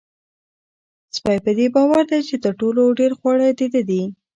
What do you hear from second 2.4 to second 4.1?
تر ټولو ډېر خواړه د ده دي.